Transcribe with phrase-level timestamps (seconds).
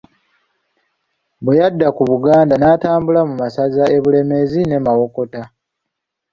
[1.43, 5.41] Bwe yadda ku Buganda n'atambula mu masaza e Bulemeezi ne Mawokota.